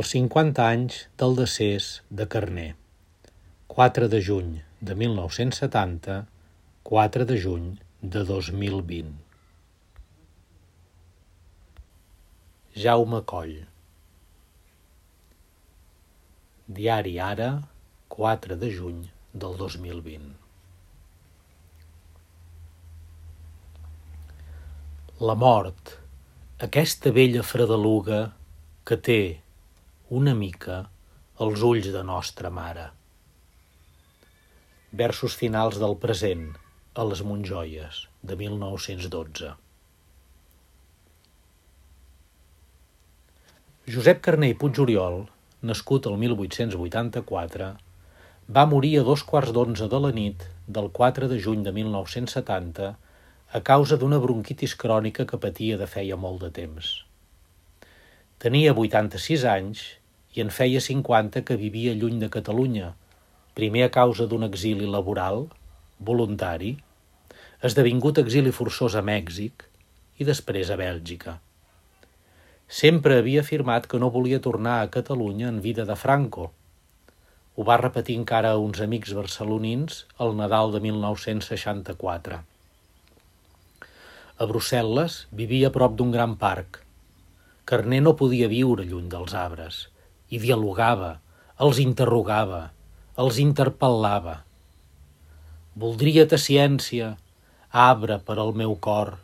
[0.00, 2.70] els 50 anys del decés de Carner.
[3.68, 6.14] 4 de juny de 1970,
[6.88, 7.66] 4 de juny
[8.00, 9.10] de 2020.
[12.84, 13.52] Jaume Coll
[16.80, 17.50] Diari Ara,
[18.08, 19.04] 4 de juny
[19.34, 20.32] del 2020.
[25.20, 25.98] La mort,
[26.70, 28.24] aquesta vella fredeluga
[28.88, 29.41] que té
[30.12, 30.74] una mica
[31.40, 32.82] els ulls de nostra mare.
[35.00, 36.42] Versos finals del present
[36.92, 39.52] a les Montjoies de 1912.
[43.94, 45.16] Josep Carné i Puigoriol,
[45.70, 47.70] nascut el 1884,
[48.58, 50.44] va morir a dos quarts d'onze de la nit
[50.80, 56.20] del 4 de juny de 1970 a causa d'una bronquitis crònica que patia de feia
[56.28, 56.92] molt de temps.
[58.44, 59.88] Tenia 86 anys
[60.32, 62.94] i en feia 50 que vivia lluny de Catalunya,
[63.58, 65.44] primer a causa d'un exili laboral,
[66.00, 66.78] voluntari,
[67.62, 69.66] esdevingut exili forçós a Mèxic
[70.18, 71.36] i després a Bèlgica.
[72.72, 76.48] Sempre havia afirmat que no volia tornar a Catalunya en vida de Franco.
[77.52, 82.40] Ho va repetir encara a uns amics barcelonins el Nadal de 1964.
[84.40, 86.80] A Brussel·les vivia a prop d'un gran parc.
[87.68, 89.92] Carné no podia viure lluny dels arbres
[90.32, 91.18] i dialogava,
[91.60, 92.62] els interrogava,
[93.20, 94.38] els interpel·lava.
[95.82, 97.10] Voldria ta ciència,
[97.84, 99.18] arbre per al meu cor,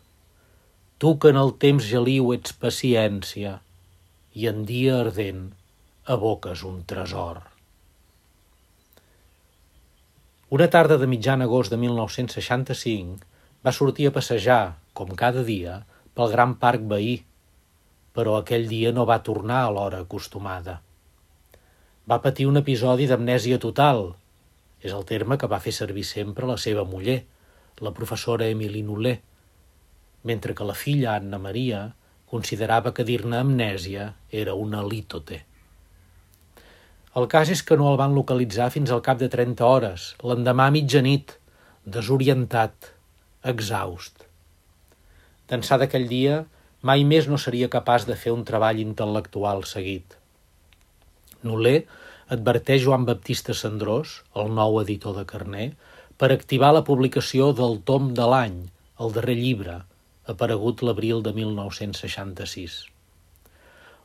[1.01, 3.55] tu que en el temps geliu ets paciència
[4.37, 5.47] i en dia ardent
[6.17, 7.41] aboques un tresor.
[10.57, 13.25] Una tarda de mitjan agost de 1965
[13.65, 15.83] va sortir a passejar, com cada dia,
[16.17, 17.17] pel gran parc veí,
[18.17, 20.79] però aquell dia no va tornar a l'hora acostumada
[22.09, 24.15] va patir un episodi d'amnèsia total.
[24.81, 27.19] És el terme que va fer servir sempre la seva muller,
[27.85, 29.19] la professora Emily Nolé,
[30.25, 31.83] mentre que la filla Anna Maria
[32.33, 35.43] considerava que dir-ne amnèsia era una lítote.
[37.19, 40.69] El cas és que no el van localitzar fins al cap de 30 hores, l'endemà
[40.69, 41.35] a mitjanit,
[41.85, 42.93] desorientat,
[43.53, 44.25] exhaust.
[45.49, 46.45] D'ençà d'aquell dia,
[46.83, 50.18] mai més no seria capaç de fer un treball intel·lectual seguit.
[51.47, 51.85] Noler
[52.35, 55.71] adverteix Joan Baptista Sandrós, el nou editor de Carné,
[56.19, 58.59] per activar la publicació del tom de l'any,
[58.99, 59.77] el darrer llibre,
[60.27, 62.79] aparegut l'abril de 1966.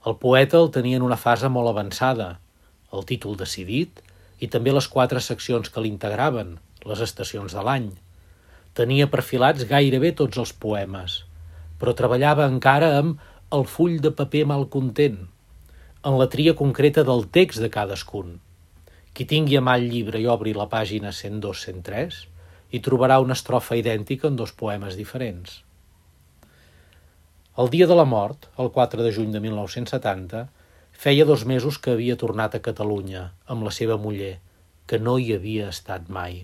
[0.06, 2.30] El poeta el tenia en una fase molt avançada,
[2.94, 4.04] el títol decidit
[4.40, 7.92] i també les quatre seccions que l'integraven, les estacions de l'any.
[8.78, 11.24] Tenia perfilats gairebé tots els poemes,
[11.80, 13.22] però treballava encara amb
[13.54, 15.24] el full de paper malcontent,
[16.04, 18.40] en la tria concreta del text de cadascun.
[19.16, 22.18] Qui tingui a mà el llibre i obri la pàgina 102-103
[22.74, 25.62] hi trobarà una estrofa idèntica en dos poemes diferents.
[27.56, 30.42] El dia de la mort, el 4 de juny de 1970,
[30.92, 34.40] feia dos mesos que havia tornat a Catalunya amb la seva muller,
[34.90, 36.44] que no hi havia estat mai.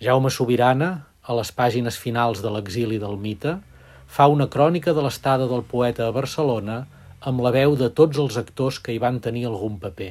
[0.00, 0.90] Jaume Sobirana,
[1.22, 3.58] a les pàgines finals de l'exili del mite,
[4.06, 6.84] fa una crònica de l'estada del poeta a Barcelona
[7.22, 10.10] amb la veu de tots els actors que hi van tenir algun paper.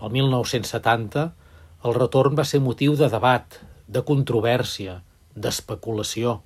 [0.00, 1.24] El 1970,
[1.84, 5.02] el retorn va ser motiu de debat, de controvèrsia,
[5.36, 6.38] d'especulació.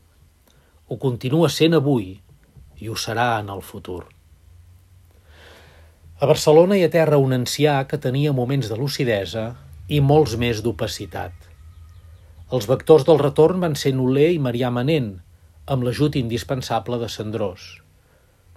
[0.89, 2.11] Ho continua sent avui
[2.83, 4.03] i ho serà en el futur.
[6.19, 9.53] A Barcelona hi aterra un ancià que tenia moments de lucidesa
[9.87, 11.35] i molts més d'opacitat.
[12.51, 15.13] Els vectors del retorn van ser Noler i Marià Manent,
[15.71, 17.77] amb l'ajut indispensable de Sandrós.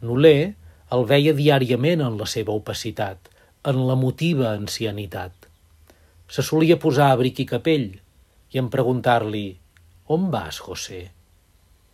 [0.02, 0.56] Noler
[0.96, 3.30] el veia diàriament en la seva opacitat,
[3.70, 5.34] en la motiva ancianitat.
[6.26, 7.86] Se solia posar a bric i capell
[8.52, 9.46] i en preguntar-li
[10.16, 11.04] «On vas, José?»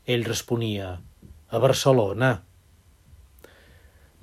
[0.08, 2.32] Ell responia «A Barcelona».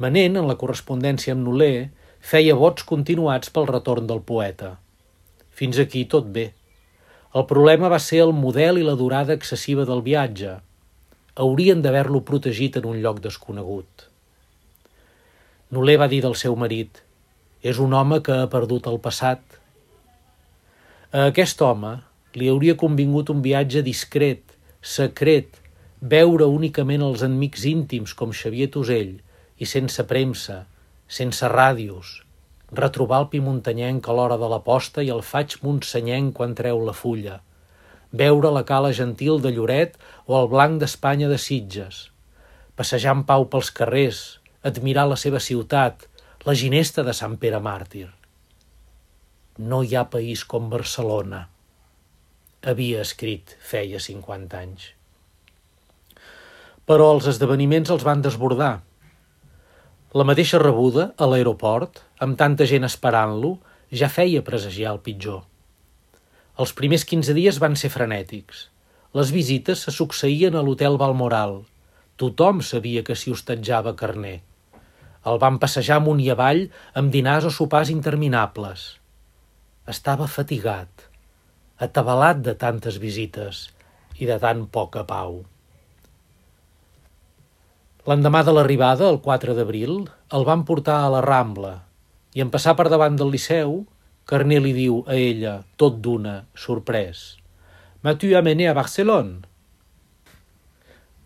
[0.00, 1.91] Manent, en la correspondència amb Noler,
[2.25, 4.79] feia vots continuats pel retorn del poeta.
[5.53, 6.49] Fins aquí tot bé.
[7.37, 10.56] El problema va ser el model i la durada excessiva del viatge–
[11.35, 14.07] haurien d'haver-lo protegit en un lloc desconegut.
[15.75, 17.01] Noler va dir del seu marit,
[17.63, 19.43] és un home que ha perdut el passat.
[21.11, 21.97] A aquest home
[22.39, 24.43] li hauria convingut un viatge discret,
[24.81, 25.59] secret,
[26.01, 29.17] veure únicament els enemics íntims com Xavier Tosell
[29.59, 30.61] i sense premsa,
[31.09, 32.21] sense ràdios,
[32.71, 36.85] retrobar el pi muntanyenc a l'hora de la posta i el faig montsenyenc quan treu
[36.87, 37.41] la fulla–
[38.14, 39.96] veure la cala gentil de Lloret
[40.26, 42.08] o el blanc d'Espanya de Sitges,
[42.78, 44.20] passejar en pau pels carrers,
[44.62, 46.06] admirar la seva ciutat,
[46.46, 48.08] la ginesta de Sant Pere Màrtir.
[49.58, 51.44] No hi ha país com Barcelona,
[52.64, 54.90] havia escrit feia 50 anys.
[56.88, 58.75] Però els esdeveniments els van desbordar.
[60.14, 63.56] La mateixa rebuda, a l'aeroport, amb tanta gent esperant-lo,
[63.90, 65.43] ja feia presagiar el pitjor.
[66.55, 68.69] Els primers 15 dies van ser frenètics.
[69.19, 71.65] Les visites se succeïen a l'hotel Balmoral.
[72.15, 74.37] Tothom sabia que s'hi hostatjava Carner.
[75.27, 76.61] El van passejar amunt i avall
[77.01, 78.85] amb dinars o sopars interminables.
[79.91, 81.09] Estava fatigat,
[81.87, 83.65] atabalat de tantes visites
[84.21, 85.41] i de tan poca pau.
[88.07, 90.05] L'endemà de l'arribada, el 4 d'abril,
[90.37, 91.75] el van portar a la Rambla
[92.35, 93.81] i en passar per davant del Liceu,
[94.31, 97.25] Carné li diu a ella, tot d'una, sorprès,
[98.05, 99.43] «M'as-tu amené a Barcelona?»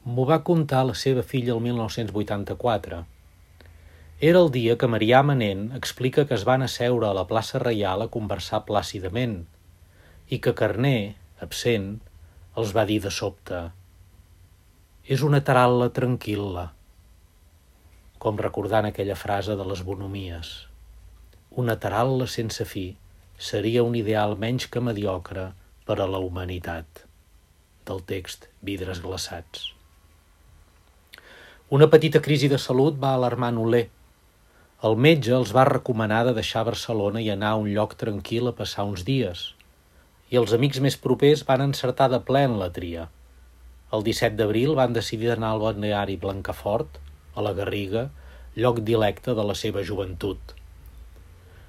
[0.09, 3.05] M'ho va contar la seva filla el 1984.
[4.31, 8.03] Era el dia que Marià Manent explica que es van asseure a la plaça Reial
[8.07, 9.39] a conversar plàcidament–
[10.29, 11.93] i que Carner, absent,
[12.61, 13.61] els va dir de sobte
[15.09, 16.67] «És una taral·la tranquil·la»,
[18.21, 20.68] com recordant aquella frase de les bonomies.
[21.51, 22.97] Una taral·la sense fi
[23.39, 25.53] seria un ideal menys que mediocre
[25.89, 27.05] per a la humanitat.
[27.89, 29.73] Del text Vidres glaçats.
[31.71, 33.89] Una petita crisi de salut va alarmar Noler.
[34.85, 38.57] El metge els va recomanar de deixar Barcelona i anar a un lloc tranquil a
[38.63, 39.49] passar uns dies–
[40.31, 43.07] i els amics més propers van encertar de ple en la tria.
[43.97, 46.99] El 17 d'abril van decidir anar al balneari Blancafort,
[47.35, 48.09] a la Garriga,
[48.57, 50.58] lloc dilecte de la seva joventut.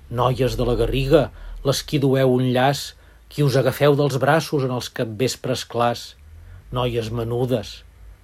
[0.09, 1.29] Noies de la Garriga,
[1.65, 2.95] les qui dueu un llaç,
[3.29, 6.03] qui us agafeu dels braços en els capvespres clars,
[6.73, 7.83] noies menudes,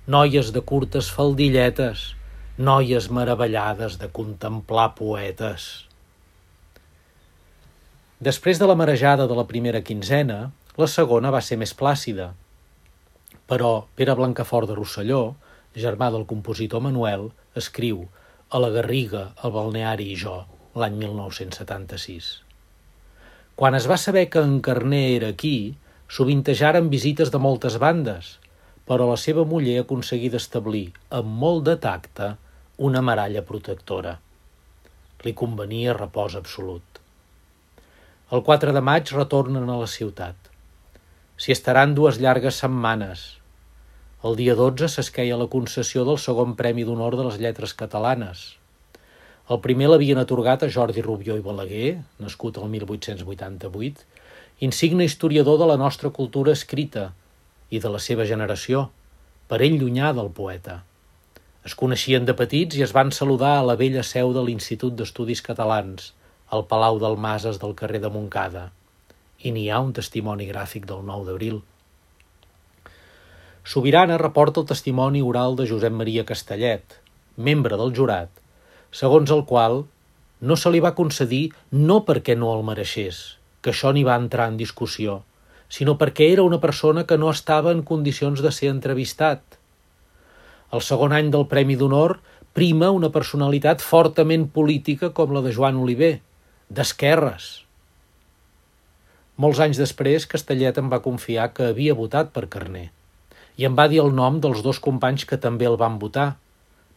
[0.10, 2.14] noies de curtes faldilletes,
[2.58, 5.86] noies meravellades de contemplar poetes.
[8.18, 10.40] Després de la marejada de la primera quinzena,
[10.81, 12.31] la segona va ser més plàcida.
[13.46, 15.36] Però Pere Blancafort de Rosselló,
[15.76, 18.08] germà del compositor Manuel, escriu
[18.50, 20.40] a la Garriga, el balneari i jo,
[20.75, 22.25] l'any 1976.
[23.56, 25.75] Quan es va saber que en Carné era aquí,
[26.12, 28.33] sovintejaren visites de moltes bandes,
[28.89, 30.89] però la seva muller aconseguí d'establir,
[31.19, 32.33] amb molt de tacte,
[32.89, 34.18] una maralla protectora.
[35.24, 37.00] Li convenia repòs absolut.
[38.36, 40.36] El 4 de maig retornen a la ciutat.
[41.39, 43.24] S'hi estaran dues llargues setmanes.
[44.28, 48.45] El dia 12 s'esqueia la concessió del segon Premi d'Honor de les Lletres Catalanes.
[49.45, 54.06] El primer l'havien atorgat a Jordi Rubió i Balaguer, nascut el 1888,
[54.65, 57.12] insigne historiador de la nostra cultura escrita
[57.69, 58.88] i de la seva generació,
[59.47, 60.81] per ell llunyà del poeta.
[61.65, 65.45] Es coneixien de petits i es van saludar a la vella seu de l'Institut d'Estudis
[65.45, 66.12] Catalans–
[66.56, 68.69] al Palau del Mases del carrer de Montcada,
[69.42, 71.62] i n'hi ha un testimoni gràfic del 9 d'abril.
[73.65, 77.00] Sobirana reporta el testimoni oral de Josep Maria Castellet,
[77.50, 78.30] membre del jurat,
[78.95, 79.81] segons el qual
[80.39, 83.19] no se li va concedir no perquè no el mereixés,
[83.62, 85.18] que això n'hi va entrar en discussió,
[85.68, 89.42] sinó perquè era una persona que no estava en condicions de ser entrevistat.
[90.71, 92.19] El segon any del Premi d'Honor
[92.56, 96.14] prima una personalitat fortament política com la de Joan Oliver,
[96.69, 97.49] d'esquerres.
[99.35, 102.92] Molts anys després, Castellet em va confiar que havia votat per Carné
[103.56, 106.35] i em va dir el nom dels dos companys que també el van votar,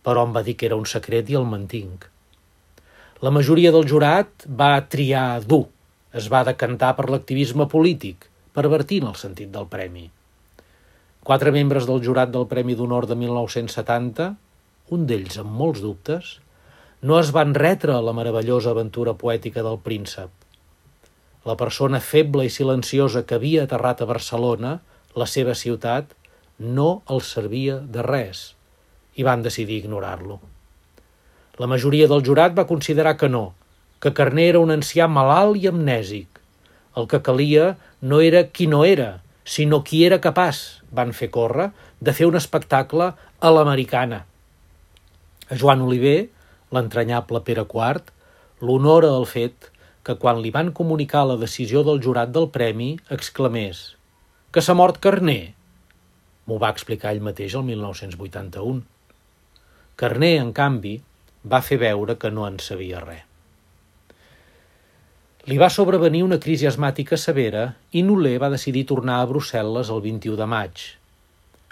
[0.09, 2.07] però em va dir que era un secret i el mantinc.
[3.21, 5.67] La majoria del jurat va triar dur,
[6.17, 8.25] es va decantar per l'activisme polític,
[8.57, 10.07] pervertint el sentit del premi.
[11.29, 14.31] Quatre membres del jurat del Premi d'Honor de 1970,
[14.97, 16.39] un d'ells amb molts dubtes,
[17.05, 20.31] no es van retre la meravellosa aventura poètica del príncep.
[21.45, 24.79] La persona feble i silenciosa que havia aterrat a Barcelona,
[25.19, 26.17] la seva ciutat,
[26.59, 28.55] no els servia de res
[29.19, 30.39] i van decidir ignorar-lo.
[31.59, 33.53] La majoria del jurat va considerar que no,
[33.99, 36.39] que Carner era un ancià malalt i amnèsic.
[36.99, 39.09] El que calia no era qui no era,
[39.43, 40.61] sinó qui era capaç,
[40.95, 44.23] van fer córrer, de fer un espectacle a l'americana.
[45.51, 46.29] A Joan Oliver,
[46.71, 48.13] l'entranyable Pere IV,
[48.63, 49.71] l'honora el fet
[50.07, 53.81] que quan li van comunicar la decisió del jurat del premi exclamés
[54.55, 55.55] «Que s'ha mort Carner!»
[56.49, 58.87] M'ho va explicar ell mateix el 1981.
[59.99, 60.93] Carner, en canvi,
[61.53, 63.25] va fer veure que no en sabia res.
[65.49, 67.65] Li va sobrevenir una crisi asmàtica severa
[67.97, 70.85] i Noler va decidir tornar a Brussel·les el 21 de maig.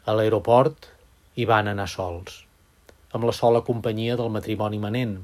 [0.08, 0.88] A l'aeroport
[1.36, 2.42] hi van anar sols.
[3.16, 5.14] amb la sola companyia del matrimoni manent.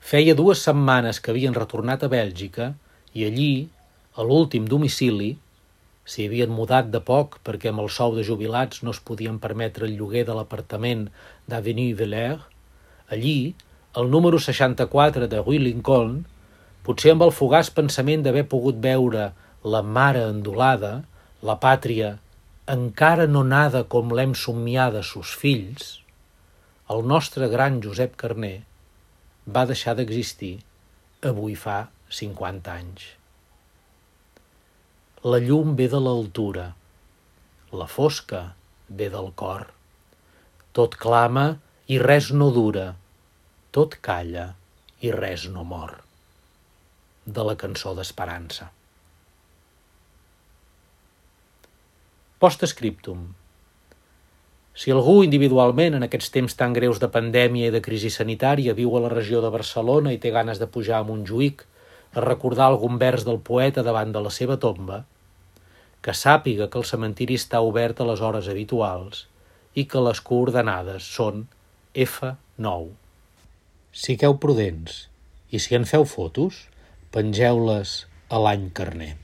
[0.00, 2.72] Feia dues setmanes que havien retornat a Bèlgica
[3.14, 3.68] i allí,
[4.16, 5.36] a l'últim domicili,
[6.04, 9.88] s'hi havien mudat de poc perquè amb el sou de jubilats no es podien permetre
[9.88, 11.06] el lloguer de l'apartament
[11.48, 12.44] d'Avenue Villers,
[13.08, 13.54] allí,
[13.96, 16.24] el número 64 de Rue Lincoln,
[16.84, 19.30] potser amb el fugaç pensament d'haver pogut veure
[19.64, 20.92] la mare endolada,
[21.40, 22.18] la pàtria,
[22.68, 25.98] encara no nada com l'hem somiada sus fills,
[26.92, 28.56] el nostre gran Josep Carner
[29.56, 30.56] va deixar d'existir
[31.24, 33.23] avui fa 50 anys.
[35.24, 36.62] La llum ve de l'altura,
[37.72, 38.40] la fosca
[38.96, 39.62] ve del cor.
[40.76, 41.44] Tot clama
[41.88, 42.90] i res no dura,
[43.72, 44.50] tot calla
[45.00, 45.94] i res no mor.
[47.24, 48.68] De la cançó d'Esperança.
[52.44, 53.24] Post-scriptum.
[54.76, 58.92] Si algú individualment en aquests temps tan greus de pandèmia i de crisi sanitària viu
[58.92, 61.64] a la regió de Barcelona i té ganes de pujar a Montjuïc
[62.12, 65.06] a recordar algun vers del poeta davant de la seva tomba,
[66.04, 69.24] que sàpiga que el cementiri està obert a les hores habituals
[69.74, 71.46] i que les coordenades són
[72.06, 72.92] F9.
[74.04, 75.04] Sigueu prudents
[75.50, 76.64] i si en feu fotos,
[77.14, 79.14] pengeu-les a l'any carner.